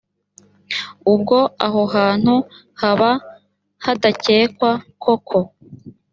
[1.13, 2.35] ubwo aho hantu
[2.81, 3.11] haba
[3.83, 4.71] hadakekwa
[5.03, 5.39] koko